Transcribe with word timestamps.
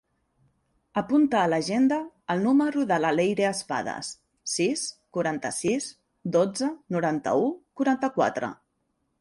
Apunta 1.01 1.41
a 1.41 1.49
l'agenda 1.53 1.99
el 2.35 2.41
número 2.45 2.85
de 2.91 2.97
la 3.05 3.11
Leire 3.17 3.45
Espadas: 3.49 4.09
sis, 4.55 4.87
quaranta-sis, 5.19 5.91
dotze, 6.39 6.73
noranta-u, 6.97 7.49
quaranta-quatre. 7.83 8.55